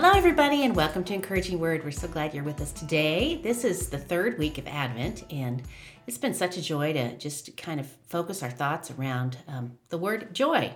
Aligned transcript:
Hello, 0.00 0.12
everybody, 0.12 0.64
and 0.64 0.76
welcome 0.76 1.02
to 1.02 1.12
Encouraging 1.12 1.58
Word. 1.58 1.82
We're 1.82 1.90
so 1.90 2.06
glad 2.06 2.32
you're 2.32 2.44
with 2.44 2.60
us 2.60 2.70
today. 2.70 3.40
This 3.42 3.64
is 3.64 3.88
the 3.88 3.98
third 3.98 4.38
week 4.38 4.56
of 4.56 4.68
Advent, 4.68 5.24
and 5.28 5.60
it's 6.06 6.18
been 6.18 6.34
such 6.34 6.56
a 6.56 6.62
joy 6.62 6.92
to 6.92 7.16
just 7.16 7.56
kind 7.56 7.80
of 7.80 7.88
focus 8.06 8.40
our 8.44 8.48
thoughts 8.48 8.92
around 8.92 9.38
um, 9.48 9.72
the 9.88 9.98
word 9.98 10.32
joy. 10.32 10.72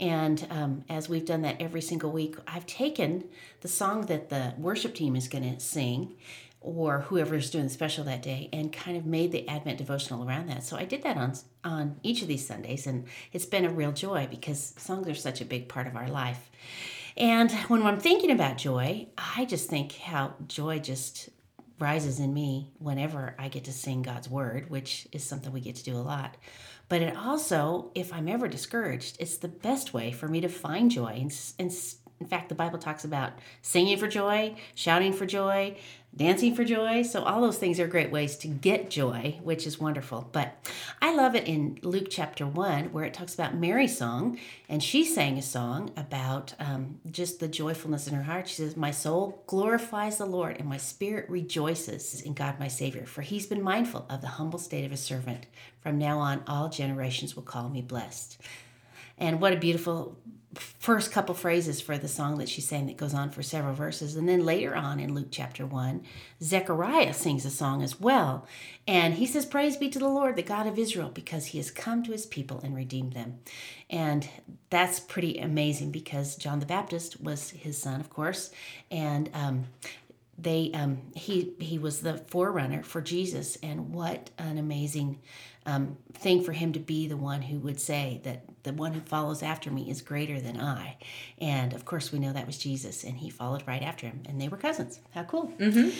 And 0.00 0.46
um, 0.48 0.84
as 0.88 1.06
we've 1.06 1.26
done 1.26 1.42
that 1.42 1.60
every 1.60 1.82
single 1.82 2.10
week, 2.10 2.36
I've 2.46 2.64
taken 2.64 3.24
the 3.60 3.68
song 3.68 4.06
that 4.06 4.30
the 4.30 4.54
worship 4.56 4.94
team 4.94 5.16
is 5.16 5.28
going 5.28 5.54
to 5.54 5.60
sing 5.60 6.14
or 6.62 7.00
whoever 7.00 7.34
is 7.34 7.50
doing 7.50 7.64
the 7.64 7.70
special 7.70 8.04
that 8.04 8.22
day 8.22 8.48
and 8.54 8.72
kind 8.72 8.96
of 8.96 9.04
made 9.04 9.32
the 9.32 9.46
advent 9.48 9.76
devotional 9.76 10.24
around 10.24 10.48
that 10.48 10.62
so 10.62 10.76
i 10.76 10.84
did 10.84 11.02
that 11.02 11.16
on 11.16 11.32
on 11.64 11.96
each 12.04 12.22
of 12.22 12.28
these 12.28 12.46
sundays 12.46 12.86
and 12.86 13.04
it's 13.32 13.44
been 13.44 13.64
a 13.64 13.68
real 13.68 13.90
joy 13.90 14.28
because 14.30 14.72
songs 14.76 15.08
are 15.08 15.14
such 15.16 15.40
a 15.40 15.44
big 15.44 15.66
part 15.66 15.88
of 15.88 15.96
our 15.96 16.06
life 16.06 16.52
and 17.16 17.50
when 17.68 17.82
I'm 17.82 18.00
thinking 18.00 18.30
about 18.30 18.58
joy, 18.58 19.08
I 19.16 19.44
just 19.44 19.68
think 19.68 19.96
how 19.96 20.34
joy 20.46 20.78
just 20.78 21.28
rises 21.78 22.20
in 22.20 22.32
me 22.32 22.70
whenever 22.78 23.34
I 23.38 23.48
get 23.48 23.64
to 23.64 23.72
sing 23.72 24.02
God's 24.02 24.30
word, 24.30 24.70
which 24.70 25.08
is 25.12 25.24
something 25.24 25.52
we 25.52 25.60
get 25.60 25.76
to 25.76 25.84
do 25.84 25.96
a 25.96 25.98
lot. 25.98 26.36
But 26.88 27.02
it 27.02 27.16
also, 27.16 27.90
if 27.94 28.12
I'm 28.12 28.28
ever 28.28 28.48
discouraged, 28.48 29.16
it's 29.18 29.38
the 29.38 29.48
best 29.48 29.92
way 29.92 30.12
for 30.12 30.28
me 30.28 30.40
to 30.42 30.48
find 30.48 30.90
joy. 30.90 31.26
And, 31.58 31.72
in 32.20 32.26
fact, 32.26 32.48
the 32.48 32.54
Bible 32.54 32.78
talks 32.78 33.04
about 33.04 33.32
singing 33.62 33.98
for 33.98 34.06
joy, 34.06 34.54
shouting 34.74 35.12
for 35.12 35.26
joy, 35.26 35.76
dancing 36.14 36.54
for 36.54 36.64
joy. 36.64 37.02
So, 37.02 37.22
all 37.22 37.40
those 37.40 37.58
things 37.58 37.80
are 37.80 37.86
great 37.86 38.10
ways 38.10 38.36
to 38.38 38.48
get 38.48 38.90
joy, 38.90 39.38
which 39.42 39.66
is 39.66 39.80
wonderful. 39.80 40.28
But 40.32 40.56
I 41.00 41.14
love 41.14 41.34
it 41.34 41.46
in 41.46 41.78
Luke 41.82 42.08
chapter 42.10 42.46
1, 42.46 42.92
where 42.92 43.04
it 43.04 43.14
talks 43.14 43.34
about 43.34 43.54
Mary's 43.54 43.96
song, 43.96 44.38
and 44.68 44.82
she 44.82 45.04
sang 45.04 45.38
a 45.38 45.42
song 45.42 45.90
about 45.96 46.54
um, 46.58 47.00
just 47.10 47.40
the 47.40 47.48
joyfulness 47.48 48.06
in 48.06 48.14
her 48.14 48.22
heart. 48.24 48.48
She 48.48 48.56
says, 48.56 48.76
My 48.76 48.90
soul 48.90 49.42
glorifies 49.46 50.18
the 50.18 50.26
Lord, 50.26 50.58
and 50.58 50.68
my 50.68 50.76
spirit 50.76 51.28
rejoices 51.30 52.20
in 52.20 52.34
God 52.34 52.60
my 52.60 52.68
Savior, 52.68 53.06
for 53.06 53.22
he's 53.22 53.46
been 53.46 53.62
mindful 53.62 54.06
of 54.10 54.20
the 54.20 54.28
humble 54.28 54.58
state 54.58 54.84
of 54.84 54.92
a 54.92 54.96
servant. 54.96 55.46
From 55.80 55.98
now 55.98 56.18
on, 56.18 56.42
all 56.46 56.68
generations 56.68 57.34
will 57.34 57.42
call 57.42 57.68
me 57.68 57.80
blessed. 57.80 58.40
And 59.18 59.40
what 59.40 59.52
a 59.52 59.56
beautiful 59.56 60.16
first 60.82 61.12
couple 61.12 61.32
phrases 61.32 61.80
for 61.80 61.96
the 61.96 62.08
song 62.08 62.38
that 62.38 62.48
she 62.48 62.60
sang 62.60 62.86
that 62.86 62.96
goes 62.96 63.14
on 63.14 63.30
for 63.30 63.40
several 63.40 63.72
verses. 63.72 64.16
And 64.16 64.28
then 64.28 64.44
later 64.44 64.74
on 64.74 64.98
in 64.98 65.14
Luke 65.14 65.28
chapter 65.30 65.64
1, 65.64 66.02
Zechariah 66.42 67.14
sings 67.14 67.44
a 67.44 67.50
song 67.50 67.84
as 67.84 68.00
well. 68.00 68.48
And 68.88 69.14
he 69.14 69.24
says, 69.24 69.46
Praise 69.46 69.76
be 69.76 69.88
to 69.90 70.00
the 70.00 70.08
Lord, 70.08 70.34
the 70.34 70.42
God 70.42 70.66
of 70.66 70.80
Israel, 70.80 71.08
because 71.14 71.46
he 71.46 71.58
has 71.58 71.70
come 71.70 72.02
to 72.02 72.10
his 72.10 72.26
people 72.26 72.60
and 72.64 72.74
redeemed 72.74 73.12
them. 73.12 73.38
And 73.88 74.28
that's 74.70 74.98
pretty 74.98 75.38
amazing 75.38 75.92
because 75.92 76.34
John 76.34 76.58
the 76.58 76.66
Baptist 76.66 77.20
was 77.20 77.50
his 77.50 77.78
son, 77.78 78.00
of 78.00 78.10
course. 78.10 78.50
And 78.90 79.30
um, 79.34 79.66
they 80.36 80.72
um, 80.74 80.98
he 81.14 81.52
he 81.60 81.78
was 81.78 82.00
the 82.00 82.18
forerunner 82.18 82.82
for 82.82 83.00
Jesus, 83.00 83.56
and 83.62 83.94
what 83.94 84.30
an 84.36 84.58
amazing 84.58 85.20
um, 85.64 85.96
thing 86.14 86.42
for 86.42 86.52
him 86.52 86.72
to 86.72 86.80
be 86.80 87.06
the 87.06 87.16
one 87.16 87.42
who 87.42 87.58
would 87.58 87.80
say 87.80 88.20
that 88.24 88.42
the 88.64 88.72
one 88.72 88.92
who 88.92 89.00
follows 89.00 89.42
after 89.42 89.70
me 89.70 89.90
is 89.90 90.02
greater 90.02 90.40
than 90.40 90.60
I. 90.60 90.96
And 91.38 91.72
of 91.72 91.84
course, 91.84 92.12
we 92.12 92.18
know 92.18 92.32
that 92.32 92.46
was 92.46 92.58
Jesus, 92.58 93.02
and 93.02 93.16
he 93.18 93.28
followed 93.28 93.64
right 93.66 93.82
after 93.82 94.06
him, 94.06 94.22
and 94.28 94.40
they 94.40 94.48
were 94.48 94.56
cousins. 94.56 95.00
How 95.14 95.24
cool! 95.24 95.52
Mm-hmm. 95.58 95.90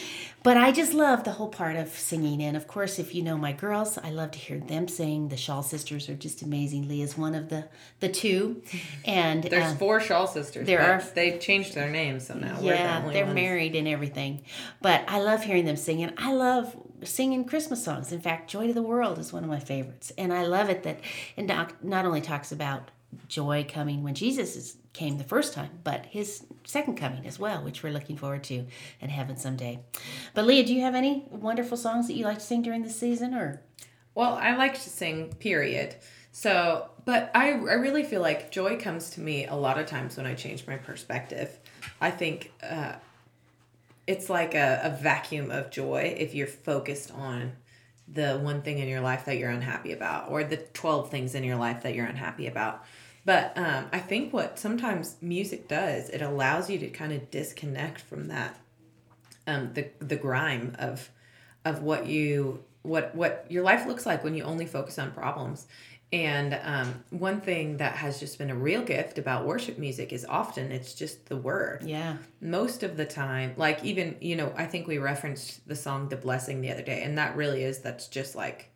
But 0.42 0.56
I 0.56 0.70
just 0.70 0.94
love 0.94 1.24
the 1.24 1.32
whole 1.32 1.48
part 1.48 1.76
of 1.76 1.88
singing. 1.88 2.42
And 2.42 2.56
of 2.56 2.66
course, 2.66 2.98
if 2.98 3.14
you 3.14 3.22
know 3.22 3.36
my 3.36 3.52
girls, 3.52 3.98
I 3.98 4.10
love 4.10 4.32
to 4.32 4.38
hear 4.38 4.58
them 4.58 4.86
sing. 4.88 5.28
The 5.28 5.36
Shaw 5.36 5.60
sisters 5.60 6.08
are 6.08 6.14
just 6.14 6.42
amazing. 6.42 6.88
Leah's 6.88 7.16
one 7.16 7.34
of 7.34 7.48
the 7.48 7.68
the 8.00 8.08
two, 8.08 8.62
and 9.04 9.44
there's 9.44 9.72
uh, 9.72 9.76
four 9.76 10.00
Shaw 10.00 10.26
sisters. 10.26 10.66
There 10.66 10.82
are. 10.82 11.02
They 11.14 11.38
changed 11.38 11.74
their 11.74 11.90
names, 11.90 12.26
so 12.26 12.34
now 12.34 12.58
yeah, 12.60 13.00
the 13.00 13.10
they're 13.12 13.24
ones. 13.24 13.34
married 13.34 13.74
and 13.74 13.88
everything. 13.88 14.42
But 14.80 15.04
I 15.08 15.20
love 15.20 15.42
hearing 15.42 15.64
them 15.64 15.76
sing, 15.76 16.02
and 16.02 16.14
I 16.16 16.32
love 16.32 16.76
singing 17.04 17.44
Christmas 17.44 17.84
songs. 17.84 18.12
In 18.12 18.20
fact, 18.20 18.50
"Joy 18.50 18.66
to 18.66 18.72
the 18.72 18.82
World" 18.82 19.18
is 19.18 19.32
one 19.32 19.44
of 19.44 19.50
my 19.50 19.60
favorites, 19.60 20.12
and 20.16 20.32
I 20.32 20.46
love 20.46 20.68
it 20.68 20.82
that 20.82 21.00
it 21.36 21.46
not 21.82 22.04
only 22.04 22.20
talks 22.20 22.52
about 22.52 22.90
joy 23.28 23.66
coming 23.68 24.02
when 24.02 24.14
Jesus 24.14 24.56
is, 24.56 24.76
came 24.92 25.18
the 25.18 25.24
first 25.24 25.52
time, 25.52 25.70
but 25.84 26.06
his 26.06 26.44
second 26.64 26.96
coming 26.96 27.26
as 27.26 27.38
well, 27.38 27.62
which 27.62 27.82
we're 27.82 27.92
looking 27.92 28.16
forward 28.16 28.44
to 28.44 28.64
in 29.00 29.10
heaven 29.10 29.36
someday. 29.36 29.80
But 30.34 30.46
Leah, 30.46 30.64
do 30.64 30.74
you 30.74 30.80
have 30.82 30.94
any 30.94 31.26
wonderful 31.30 31.76
songs 31.76 32.06
that 32.06 32.14
you 32.14 32.24
like 32.24 32.38
to 32.38 32.44
sing 32.44 32.62
during 32.62 32.82
the 32.82 32.90
season, 32.90 33.34
or? 33.34 33.62
Well, 34.14 34.34
I 34.34 34.56
like 34.56 34.74
to 34.74 34.90
sing. 34.90 35.34
Period. 35.34 35.96
So, 36.32 36.88
but 37.04 37.30
I 37.34 37.50
I 37.50 37.74
really 37.74 38.02
feel 38.02 38.22
like 38.22 38.50
joy 38.50 38.78
comes 38.78 39.10
to 39.10 39.20
me 39.20 39.46
a 39.46 39.54
lot 39.54 39.78
of 39.78 39.86
times 39.86 40.16
when 40.16 40.26
I 40.26 40.34
change 40.34 40.66
my 40.66 40.76
perspective. 40.76 41.58
I 42.00 42.10
think. 42.10 42.52
Uh, 42.62 42.94
it's 44.06 44.28
like 44.28 44.54
a, 44.54 44.80
a 44.84 44.90
vacuum 44.90 45.50
of 45.50 45.70
joy 45.70 46.14
if 46.18 46.34
you're 46.34 46.46
focused 46.46 47.10
on 47.12 47.52
the 48.08 48.38
one 48.38 48.62
thing 48.62 48.78
in 48.78 48.88
your 48.88 49.00
life 49.00 49.24
that 49.24 49.38
you're 49.38 49.50
unhappy 49.50 49.92
about 49.92 50.30
or 50.30 50.44
the 50.44 50.56
12 50.56 51.10
things 51.10 51.34
in 51.34 51.44
your 51.44 51.56
life 51.56 51.82
that 51.82 51.94
you're 51.94 52.06
unhappy 52.06 52.46
about. 52.46 52.84
But 53.24 53.56
um, 53.56 53.86
i 53.92 54.00
think 54.00 54.32
what 54.32 54.58
sometimes 54.58 55.16
music 55.20 55.68
does 55.68 56.08
it 56.08 56.22
allows 56.22 56.68
you 56.68 56.78
to 56.78 56.88
kind 56.88 57.12
of 57.12 57.30
disconnect 57.30 58.00
from 58.00 58.28
that 58.28 58.58
um, 59.46 59.72
the, 59.74 59.88
the 60.00 60.16
grime 60.16 60.74
of 60.78 61.10
of 61.64 61.82
what 61.82 62.06
you 62.06 62.64
what 62.82 63.14
what 63.14 63.46
your 63.48 63.62
life 63.62 63.86
looks 63.86 64.06
like 64.06 64.24
when 64.24 64.34
you 64.34 64.42
only 64.42 64.66
focus 64.66 64.98
on 64.98 65.12
problems 65.12 65.66
and 66.12 66.58
um, 66.62 67.04
one 67.10 67.40
thing 67.40 67.78
that 67.78 67.96
has 67.96 68.20
just 68.20 68.36
been 68.36 68.50
a 68.50 68.54
real 68.54 68.82
gift 68.82 69.18
about 69.18 69.46
worship 69.46 69.78
music 69.78 70.12
is 70.12 70.26
often 70.26 70.70
it's 70.70 70.94
just 70.94 71.26
the 71.26 71.36
word. 71.36 71.84
Yeah. 71.84 72.18
Most 72.40 72.82
of 72.82 72.98
the 72.98 73.06
time, 73.06 73.54
like 73.56 73.82
even, 73.82 74.16
you 74.20 74.36
know, 74.36 74.52
I 74.56 74.66
think 74.66 74.86
we 74.86 74.98
referenced 74.98 75.66
the 75.66 75.74
song 75.74 76.08
The 76.08 76.16
Blessing 76.16 76.60
the 76.60 76.70
other 76.70 76.82
day, 76.82 77.02
and 77.02 77.16
that 77.16 77.34
really 77.34 77.64
is, 77.64 77.80
that's 77.80 78.08
just 78.08 78.34
like 78.34 78.70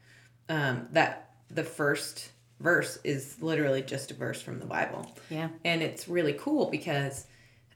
um, 0.49 0.89
that 0.93 1.35
the 1.51 1.65
first 1.65 2.31
verse 2.61 2.99
is 3.05 3.37
literally 3.43 3.83
just 3.83 4.11
a 4.11 4.15
verse 4.15 4.41
from 4.41 4.59
the 4.59 4.67
Bible. 4.67 5.11
Yeah. 5.29 5.49
And 5.65 5.83
it's 5.83 6.09
really 6.09 6.33
cool 6.33 6.71
because 6.71 7.27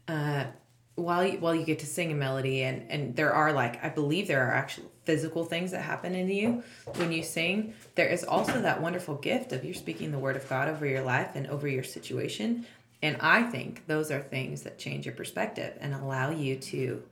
uh, 0.08 0.44
while 0.94 1.24
you, 1.24 1.38
while 1.38 1.54
you 1.54 1.64
get 1.64 1.80
to 1.80 1.86
sing 1.86 2.12
a 2.12 2.14
melody 2.14 2.62
and 2.62 2.90
and 2.90 3.16
there 3.16 3.32
are 3.32 3.52
like 3.52 3.84
I 3.84 3.88
believe 3.88 4.26
there 4.26 4.46
are 4.46 4.52
actual 4.52 4.89
physical 5.04 5.44
things 5.44 5.70
that 5.70 5.82
happen 5.82 6.14
in 6.14 6.28
you 6.28 6.62
when 6.96 7.12
you 7.12 7.22
sing. 7.22 7.74
There 7.94 8.08
is 8.08 8.24
also 8.24 8.60
that 8.60 8.80
wonderful 8.80 9.16
gift 9.16 9.52
of 9.52 9.64
you're 9.64 9.74
speaking 9.74 10.12
the 10.12 10.18
word 10.18 10.36
of 10.36 10.48
God 10.48 10.68
over 10.68 10.86
your 10.86 11.02
life 11.02 11.30
and 11.34 11.46
over 11.46 11.66
your 11.66 11.82
situation. 11.82 12.66
And 13.02 13.16
I 13.20 13.42
think 13.44 13.86
those 13.86 14.10
are 14.10 14.20
things 14.20 14.62
that 14.62 14.78
change 14.78 15.06
your 15.06 15.14
perspective 15.14 15.76
and 15.80 15.94
allow 15.94 16.30
you 16.30 16.56
to 16.56 17.02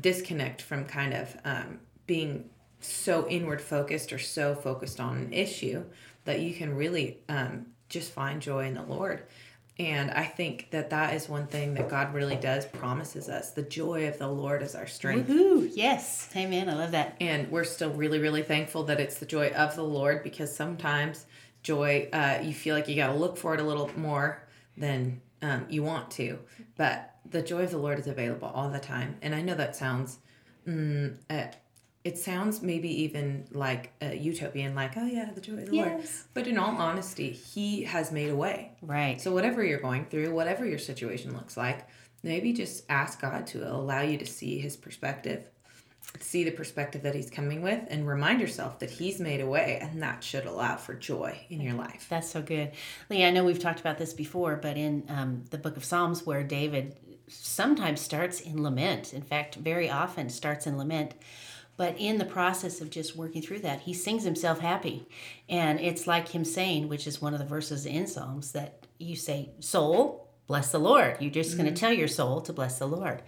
disconnect 0.00 0.62
from 0.62 0.84
kind 0.84 1.12
of 1.12 1.36
um, 1.44 1.80
being 2.06 2.48
so 2.80 3.26
inward 3.28 3.60
focused 3.60 4.12
or 4.12 4.18
so 4.18 4.54
focused 4.54 5.00
on 5.00 5.16
an 5.16 5.32
issue 5.32 5.84
that 6.24 6.40
you 6.40 6.54
can 6.54 6.74
really 6.76 7.18
um, 7.28 7.66
just 7.88 8.12
find 8.12 8.40
joy 8.40 8.66
in 8.66 8.74
the 8.74 8.82
Lord 8.82 9.24
and 9.78 10.12
I 10.12 10.24
think 10.24 10.70
that 10.70 10.90
that 10.90 11.14
is 11.14 11.28
one 11.28 11.48
thing 11.48 11.74
that 11.74 11.88
God 11.88 12.14
really 12.14 12.36
does 12.36 12.64
promises 12.64 13.28
us. 13.28 13.50
The 13.50 13.62
joy 13.62 14.06
of 14.06 14.18
the 14.18 14.28
Lord 14.28 14.62
is 14.62 14.76
our 14.76 14.86
strength. 14.86 15.28
Woohoo! 15.28 15.68
Yes. 15.74 16.28
Amen. 16.36 16.68
I 16.68 16.74
love 16.74 16.92
that. 16.92 17.16
And 17.20 17.50
we're 17.50 17.64
still 17.64 17.90
really, 17.90 18.20
really 18.20 18.42
thankful 18.42 18.84
that 18.84 19.00
it's 19.00 19.18
the 19.18 19.26
joy 19.26 19.48
of 19.48 19.74
the 19.74 19.82
Lord 19.82 20.22
because 20.22 20.54
sometimes 20.54 21.26
joy, 21.64 22.08
uh, 22.12 22.38
you 22.42 22.54
feel 22.54 22.76
like 22.76 22.86
you 22.86 22.94
got 22.94 23.08
to 23.08 23.14
look 23.14 23.36
for 23.36 23.52
it 23.54 23.60
a 23.60 23.64
little 23.64 23.90
more 23.98 24.46
than 24.76 25.20
um, 25.42 25.66
you 25.68 25.82
want 25.82 26.08
to. 26.12 26.38
But 26.76 27.12
the 27.28 27.42
joy 27.42 27.64
of 27.64 27.72
the 27.72 27.78
Lord 27.78 27.98
is 27.98 28.06
available 28.06 28.52
all 28.54 28.70
the 28.70 28.78
time. 28.78 29.16
And 29.22 29.34
I 29.34 29.42
know 29.42 29.56
that 29.56 29.74
sounds 29.74 30.18
mm, 30.68 31.16
uh, 31.28 31.46
it 32.04 32.18
sounds 32.18 32.60
maybe 32.60 33.02
even 33.02 33.46
like 33.50 33.92
a 34.02 34.14
utopian, 34.14 34.74
like, 34.74 34.92
oh 34.96 35.06
yeah, 35.06 35.30
the 35.34 35.40
joy 35.40 35.54
of 35.54 35.70
the 35.70 35.74
yes. 35.74 35.86
Lord. 35.86 36.04
But 36.34 36.46
in 36.46 36.58
all 36.58 36.76
honesty, 36.76 37.30
He 37.30 37.84
has 37.84 38.12
made 38.12 38.28
a 38.28 38.36
way. 38.36 38.72
Right. 38.82 39.18
So 39.20 39.32
whatever 39.32 39.64
you're 39.64 39.80
going 39.80 40.04
through, 40.04 40.34
whatever 40.34 40.66
your 40.66 40.78
situation 40.78 41.32
looks 41.34 41.56
like, 41.56 41.88
maybe 42.22 42.52
just 42.52 42.84
ask 42.90 43.22
God 43.22 43.46
to 43.48 43.66
allow 43.66 44.02
you 44.02 44.18
to 44.18 44.26
see 44.26 44.58
His 44.58 44.76
perspective, 44.76 45.48
see 46.20 46.44
the 46.44 46.50
perspective 46.50 47.02
that 47.04 47.14
He's 47.14 47.30
coming 47.30 47.62
with, 47.62 47.82
and 47.88 48.06
remind 48.06 48.38
yourself 48.38 48.80
that 48.80 48.90
He's 48.90 49.18
made 49.18 49.40
a 49.40 49.46
way, 49.46 49.78
and 49.80 50.02
that 50.02 50.22
should 50.22 50.44
allow 50.44 50.76
for 50.76 50.92
joy 50.92 51.38
in 51.48 51.62
your 51.62 51.74
life. 51.74 52.06
That's 52.10 52.28
so 52.28 52.42
good. 52.42 52.72
Leah, 53.08 53.28
I 53.28 53.30
know 53.30 53.44
we've 53.44 53.58
talked 53.58 53.80
about 53.80 53.96
this 53.96 54.12
before, 54.12 54.56
but 54.56 54.76
in 54.76 55.04
um, 55.08 55.44
the 55.50 55.58
book 55.58 55.78
of 55.78 55.84
Psalms, 55.84 56.26
where 56.26 56.44
David 56.44 56.96
sometimes 57.28 58.00
starts 58.00 58.40
in 58.40 58.62
lament, 58.62 59.12
in 59.12 59.22
fact, 59.22 59.56
very 59.56 59.90
often 59.90 60.28
starts 60.28 60.66
in 60.66 60.76
lament 60.76 61.14
but 61.76 61.96
in 61.98 62.18
the 62.18 62.24
process 62.24 62.80
of 62.80 62.90
just 62.90 63.16
working 63.16 63.42
through 63.42 63.60
that, 63.60 63.80
he 63.80 63.94
sings 63.94 64.24
himself 64.24 64.60
happy. 64.60 65.06
And 65.48 65.80
it's 65.80 66.06
like 66.06 66.28
him 66.28 66.44
saying, 66.44 66.88
which 66.88 67.06
is 67.06 67.20
one 67.20 67.34
of 67.34 67.40
the 67.40 67.46
verses 67.46 67.84
in 67.84 68.06
Psalms, 68.06 68.52
that 68.52 68.86
you 68.98 69.16
say, 69.16 69.50
Soul, 69.58 70.28
bless 70.46 70.70
the 70.70 70.78
Lord. 70.78 71.16
You're 71.20 71.32
just 71.32 71.50
mm-hmm. 71.50 71.62
going 71.62 71.74
to 71.74 71.80
tell 71.80 71.92
your 71.92 72.06
soul 72.06 72.42
to 72.42 72.52
bless 72.52 72.78
the 72.78 72.86
Lord. 72.86 73.22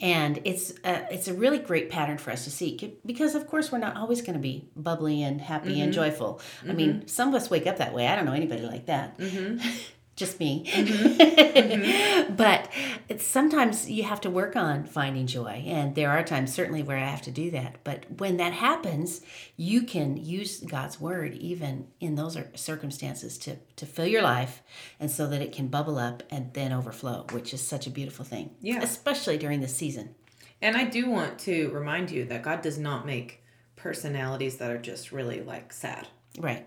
And 0.00 0.40
it's 0.44 0.72
a, 0.84 1.06
it's 1.12 1.28
a 1.28 1.34
really 1.34 1.58
great 1.58 1.90
pattern 1.90 2.18
for 2.18 2.32
us 2.32 2.44
to 2.44 2.50
see 2.50 2.98
because, 3.06 3.36
of 3.36 3.46
course, 3.46 3.70
we're 3.70 3.78
not 3.78 3.96
always 3.96 4.20
going 4.20 4.34
to 4.34 4.40
be 4.40 4.68
bubbly 4.74 5.22
and 5.22 5.40
happy 5.40 5.74
mm-hmm. 5.74 5.82
and 5.82 5.92
joyful. 5.92 6.40
Mm-hmm. 6.60 6.70
I 6.70 6.74
mean, 6.74 7.06
some 7.06 7.28
of 7.28 7.34
us 7.34 7.50
wake 7.50 7.68
up 7.68 7.76
that 7.76 7.94
way. 7.94 8.08
I 8.08 8.16
don't 8.16 8.24
know 8.24 8.32
anybody 8.32 8.62
like 8.62 8.86
that. 8.86 9.16
Mm-hmm. 10.12 10.16
just 10.16 10.40
me. 10.40 10.64
Mm-hmm. 11.52 12.34
but 12.34 12.70
it's, 13.08 13.26
sometimes 13.26 13.90
you 13.90 14.04
have 14.04 14.20
to 14.22 14.30
work 14.30 14.56
on 14.56 14.84
finding 14.84 15.26
joy. 15.26 15.64
And 15.66 15.94
there 15.94 16.10
are 16.10 16.22
times, 16.22 16.52
certainly, 16.52 16.82
where 16.82 16.96
I 16.96 17.04
have 17.04 17.22
to 17.22 17.30
do 17.30 17.50
that. 17.50 17.76
But 17.84 18.06
when 18.18 18.36
that 18.38 18.52
happens, 18.52 19.20
you 19.56 19.82
can 19.82 20.16
use 20.16 20.60
God's 20.60 21.00
word 21.00 21.34
even 21.34 21.88
in 22.00 22.14
those 22.14 22.38
circumstances 22.54 23.38
to, 23.38 23.56
to 23.76 23.86
fill 23.86 24.06
your 24.06 24.22
life 24.22 24.62
and 24.98 25.10
so 25.10 25.26
that 25.28 25.42
it 25.42 25.52
can 25.52 25.68
bubble 25.68 25.98
up 25.98 26.22
and 26.30 26.52
then 26.54 26.72
overflow, 26.72 27.26
which 27.32 27.52
is 27.52 27.60
such 27.60 27.86
a 27.86 27.90
beautiful 27.90 28.24
thing. 28.24 28.50
Yeah. 28.60 28.80
Especially 28.82 29.38
during 29.38 29.60
this 29.60 29.76
season. 29.76 30.14
And 30.60 30.76
I 30.76 30.84
do 30.84 31.10
want 31.10 31.38
to 31.40 31.70
remind 31.70 32.10
you 32.10 32.24
that 32.26 32.42
God 32.42 32.62
does 32.62 32.78
not 32.78 33.04
make 33.04 33.42
personalities 33.76 34.58
that 34.58 34.70
are 34.70 34.78
just 34.78 35.12
really 35.12 35.42
like 35.42 35.72
sad. 35.72 36.08
Right. 36.38 36.66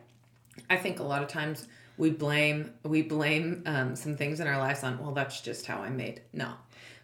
I 0.69 0.77
think 0.77 0.99
a 0.99 1.03
lot 1.03 1.23
of 1.23 1.27
times 1.27 1.67
we 1.97 2.09
blame 2.09 2.73
we 2.83 3.01
blame 3.01 3.63
um, 3.65 3.95
some 3.95 4.15
things 4.17 4.39
in 4.39 4.47
our 4.47 4.57
lives 4.57 4.83
on 4.83 4.97
well 4.99 5.11
that's 5.13 5.41
just 5.41 5.65
how 5.65 5.77
i'm 5.81 5.95
made 5.97 6.21
no 6.33 6.51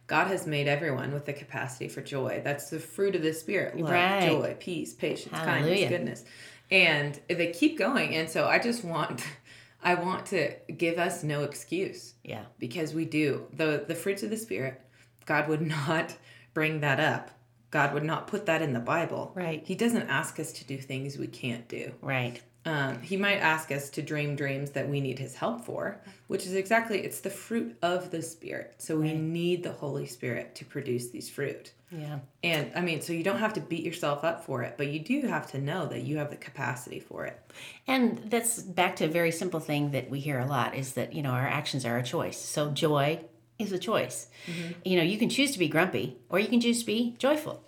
god 0.07 0.27
has 0.27 0.45
made 0.45 0.67
everyone 0.67 1.13
with 1.13 1.25
the 1.25 1.33
capacity 1.33 1.87
for 1.87 2.01
joy 2.01 2.41
that's 2.43 2.69
the 2.69 2.79
fruit 2.79 3.15
of 3.15 3.21
the 3.21 3.33
spirit 3.33 3.77
love 3.77 3.89
Right. 3.91 4.21
joy 4.29 4.55
peace 4.59 4.93
patience 4.93 5.35
Hallelujah. 5.37 5.87
kindness 5.87 5.89
goodness 5.89 6.25
and 6.69 7.19
they 7.29 7.51
keep 7.51 7.77
going 7.77 8.15
and 8.15 8.29
so 8.29 8.47
i 8.47 8.59
just 8.59 8.83
want 8.83 9.23
i 9.83 9.93
want 9.93 10.25
to 10.27 10.53
give 10.77 10.97
us 10.99 11.23
no 11.23 11.43
excuse 11.43 12.13
Yeah. 12.23 12.43
because 12.59 12.93
we 12.93 13.05
do 13.05 13.45
the 13.53 13.85
the 13.87 13.95
fruits 13.95 14.23
of 14.23 14.29
the 14.29 14.37
spirit 14.37 14.81
god 15.25 15.47
would 15.47 15.61
not 15.77 16.15
bring 16.53 16.81
that 16.81 16.99
up 16.99 17.31
god 17.71 17.93
would 17.93 18.03
not 18.03 18.27
put 18.27 18.45
that 18.47 18.61
in 18.61 18.73
the 18.73 18.79
bible 18.81 19.31
Right. 19.35 19.63
he 19.65 19.75
doesn't 19.75 20.09
ask 20.09 20.39
us 20.39 20.51
to 20.53 20.65
do 20.65 20.77
things 20.77 21.17
we 21.17 21.27
can't 21.27 21.67
do 21.69 21.93
Right. 22.01 22.41
Um, 22.65 23.01
he 23.01 23.17
might 23.17 23.37
ask 23.37 23.71
us 23.71 23.89
to 23.91 24.01
dream 24.01 24.35
dreams 24.35 24.71
that 24.71 24.87
we 24.87 25.01
need 25.01 25.17
his 25.17 25.35
help 25.35 25.65
for, 25.65 25.99
which 26.27 26.45
is 26.45 26.53
exactly 26.53 26.99
it's 26.99 27.21
the 27.21 27.29
fruit 27.29 27.75
of 27.81 28.11
the 28.11 28.21
spirit. 28.21 28.75
So 28.77 28.97
we 28.97 29.07
Right. 29.09 29.17
need 29.19 29.63
the 29.63 29.71
Holy 29.71 30.05
Spirit 30.05 30.53
to 30.55 30.65
produce 30.65 31.09
these 31.09 31.29
fruit. 31.29 31.71
Yeah. 31.91 32.19
And 32.43 32.71
I 32.75 32.81
mean, 32.81 33.01
so 33.01 33.11
you 33.13 33.23
don't 33.23 33.39
have 33.39 33.53
to 33.55 33.61
beat 33.61 33.83
yourself 33.83 34.23
up 34.23 34.45
for 34.45 34.61
it, 34.63 34.75
but 34.77 34.87
you 34.87 34.99
do 34.99 35.21
have 35.27 35.51
to 35.51 35.59
know 35.59 35.87
that 35.87 36.03
you 36.03 36.17
have 36.17 36.29
the 36.29 36.37
capacity 36.37 36.99
for 36.99 37.25
it. 37.25 37.37
And 37.87 38.29
that's 38.29 38.61
back 38.61 38.95
to 38.97 39.05
a 39.05 39.09
very 39.09 39.31
simple 39.31 39.59
thing 39.59 39.91
that 39.91 40.09
we 40.09 40.19
hear 40.19 40.39
a 40.39 40.45
lot 40.45 40.73
is 40.75 40.93
that, 40.93 41.13
you 41.13 41.21
know, 41.21 41.31
our 41.31 41.47
actions 41.47 41.83
are 41.85 41.97
a 41.97 42.03
choice. 42.03 42.37
So 42.37 42.69
joy 42.71 43.19
is 43.59 43.71
a 43.73 43.77
choice. 43.79 44.27
You 44.85 44.97
know, 44.97 45.03
you 45.03 45.17
can 45.17 45.29
choose 45.29 45.51
to 45.51 45.59
be 45.59 45.67
grumpy 45.67 46.17
or 46.29 46.39
you 46.39 46.47
can 46.47 46.61
choose 46.61 46.79
to 46.79 46.85
be 46.85 47.15
joyful. 47.17 47.61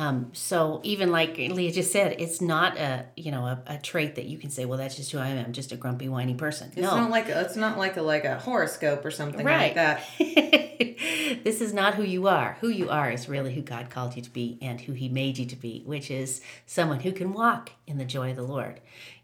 Um, 0.00 0.30
so 0.32 0.80
even 0.84 1.10
like 1.10 1.36
Leah 1.36 1.72
just 1.72 1.90
said, 1.90 2.14
it's 2.20 2.40
not 2.40 2.78
a 2.78 3.06
you 3.16 3.32
know 3.32 3.44
a, 3.44 3.62
a 3.66 3.78
trait 3.78 4.14
that 4.14 4.26
you 4.26 4.38
can 4.38 4.48
say, 4.50 4.64
well, 4.64 4.78
that's 4.78 4.94
just 4.96 5.10
who 5.10 5.18
I 5.18 5.28
am. 5.28 5.44
I'm 5.44 5.52
just 5.52 5.72
a 5.72 5.76
grumpy, 5.76 6.08
whiny 6.08 6.34
person. 6.34 6.68
It's 6.68 6.76
no, 6.78 6.96
not 6.96 7.10
like 7.10 7.28
a, 7.28 7.40
it's 7.40 7.56
not 7.56 7.76
like 7.78 7.96
a 7.96 8.02
like 8.02 8.24
a 8.24 8.38
horoscope 8.38 9.04
or 9.04 9.10
something 9.10 9.44
Right. 9.44 9.74
like 9.74 9.74
that. 9.74 10.04
this 11.44 11.60
is 11.60 11.72
not 11.74 11.94
who 11.94 12.04
you 12.04 12.28
are. 12.28 12.56
Who 12.60 12.68
you 12.68 12.90
are 12.90 13.10
is 13.10 13.28
really 13.28 13.52
who 13.54 13.62
God 13.62 13.90
called 13.90 14.14
you 14.16 14.22
to 14.22 14.30
be 14.30 14.58
and 14.62 14.80
who 14.80 14.92
He 14.92 15.08
made 15.08 15.36
you 15.38 15.46
to 15.46 15.56
be, 15.56 15.82
which 15.84 16.10
is 16.10 16.40
someone 16.66 17.00
who 17.00 17.12
can 17.12 17.32
walk 17.32 17.72
in 17.86 17.98
the 17.98 18.04
joy 18.04 18.30
of 18.30 18.36
the 18.36 18.42
Lord. 18.42 18.80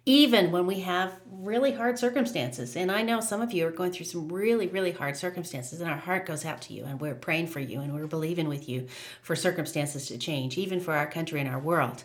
Even 0.07 0.53
when 0.53 0.67
we 0.67 0.81
have 0.81 1.19
really 1.45 1.73
hard 1.73 1.99
circumstances. 1.99 2.77
And 2.77 2.91
I 2.91 3.03
know 3.03 3.21
some 3.21 3.41
of 3.41 3.53
you 3.53 3.67
are 3.67 3.71
going 3.71 3.93
through 3.93 4.07
some 4.07 4.29
really, 4.29 4.67
really 4.67 4.93
hard 4.93 5.17
circumstances, 5.17 5.81
and 5.81 5.91
our 5.91 5.97
heart 5.97 6.27
goes 6.27 6.45
out 6.45 6.63
to 6.63 6.75
you, 6.75 6.85
and 6.85 7.01
we're 7.01 7.15
praying 7.15 7.49
for 7.49 7.61
you, 7.61 7.81
and 7.81 7.93
we're 7.93 8.07
believing 8.07 8.49
with 8.49 8.69
you 8.69 8.87
for 9.23 9.37
circumstances 9.37 10.07
to 10.09 10.19
change, 10.19 10.59
even 10.59 10.81
for 10.81 10.95
our 10.95 11.07
country 11.07 11.41
and 11.41 11.49
our 11.49 11.59
world. 11.59 12.05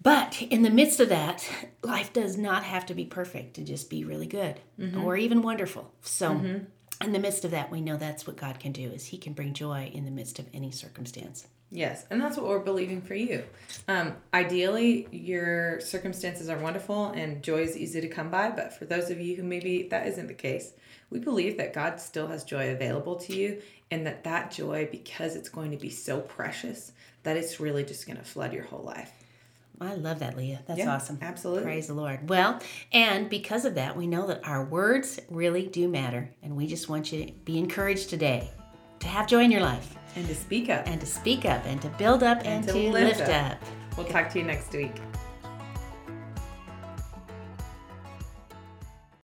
But 0.00 0.40
in 0.42 0.62
the 0.62 0.70
midst 0.70 1.00
of 1.00 1.08
that, 1.08 1.48
life 1.82 2.12
does 2.12 2.36
not 2.36 2.62
have 2.62 2.86
to 2.86 2.94
be 2.94 3.04
perfect 3.04 3.54
to 3.54 3.64
just 3.64 3.90
be 3.90 4.04
really 4.04 4.26
good 4.26 4.60
mm-hmm. 4.78 5.02
or 5.04 5.16
even 5.16 5.42
wonderful. 5.42 5.92
So 6.02 6.30
mm-hmm. 6.30 7.04
in 7.04 7.12
the 7.12 7.18
midst 7.18 7.44
of 7.44 7.50
that, 7.50 7.70
we 7.70 7.80
know 7.80 7.96
that's 7.96 8.26
what 8.26 8.36
God 8.36 8.60
can 8.60 8.72
do 8.72 8.90
is 8.90 9.06
he 9.06 9.18
can 9.18 9.32
bring 9.32 9.54
joy 9.54 9.90
in 9.92 10.04
the 10.04 10.10
midst 10.12 10.38
of 10.38 10.46
any 10.54 10.70
circumstance. 10.70 11.48
Yes, 11.70 12.06
and 12.10 12.20
that's 12.20 12.36
what 12.36 12.46
we're 12.46 12.60
believing 12.60 13.02
for 13.02 13.14
you. 13.14 13.44
Um, 13.88 14.16
ideally, 14.32 15.06
your 15.12 15.80
circumstances 15.80 16.48
are 16.48 16.58
wonderful 16.58 17.06
and 17.08 17.42
joy 17.42 17.60
is 17.62 17.76
easy 17.76 18.00
to 18.00 18.08
come 18.08 18.30
by. 18.30 18.50
But 18.50 18.72
for 18.72 18.86
those 18.86 19.10
of 19.10 19.20
you 19.20 19.36
who 19.36 19.42
maybe 19.42 19.86
that 19.88 20.06
isn't 20.06 20.28
the 20.28 20.34
case, 20.34 20.72
we 21.10 21.18
believe 21.18 21.58
that 21.58 21.74
God 21.74 22.00
still 22.00 22.26
has 22.28 22.44
joy 22.44 22.70
available 22.70 23.16
to 23.16 23.36
you, 23.36 23.60
and 23.90 24.06
that 24.06 24.24
that 24.24 24.50
joy, 24.50 24.88
because 24.90 25.36
it's 25.36 25.48
going 25.48 25.70
to 25.70 25.76
be 25.76 25.90
so 25.90 26.20
precious, 26.20 26.92
that 27.22 27.36
it's 27.36 27.60
really 27.60 27.84
just 27.84 28.06
going 28.06 28.18
to 28.18 28.24
flood 28.24 28.52
your 28.52 28.64
whole 28.64 28.82
life. 28.82 29.12
I 29.80 29.94
love 29.94 30.18
that, 30.18 30.36
Leah. 30.36 30.60
That's 30.66 30.78
Yeah, 30.78 30.94
awesome. 30.94 31.18
absolutely. 31.22 31.62
Praise 31.64 31.86
the 31.86 31.94
Lord. 31.94 32.28
Well, 32.28 32.60
and 32.92 33.30
because 33.30 33.64
of 33.64 33.76
that, 33.76 33.96
we 33.96 34.06
know 34.06 34.26
that 34.26 34.46
our 34.46 34.64
words 34.64 35.20
really 35.30 35.66
do 35.66 35.86
matter. 35.86 36.30
And 36.42 36.56
we 36.56 36.66
just 36.66 36.88
want 36.88 37.12
you 37.12 37.26
to 37.26 37.32
be 37.32 37.58
encouraged 37.58 38.10
today 38.10 38.50
to 39.00 39.08
have 39.08 39.26
joy 39.26 39.42
in 39.42 39.50
your 39.50 39.60
life 39.60 39.96
And 40.16 40.26
to 40.26 40.34
speak 40.34 40.68
up. 40.70 40.86
and 40.86 41.00
to 41.00 41.06
speak 41.06 41.44
up 41.44 41.64
and 41.66 41.80
to 41.82 41.88
build 41.90 42.22
up 42.22 42.40
and, 42.44 42.66
to, 42.68 42.74
lift, 42.74 43.20
up. 43.22 43.58
We'll 43.96 44.06
talk 44.06 44.30
to 44.30 44.38
you 44.38 44.44
next 44.44 44.72
week. 44.72 44.94